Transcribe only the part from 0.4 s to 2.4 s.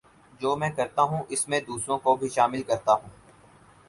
میں کرتا ہوں اس میں دوسروں کو بھی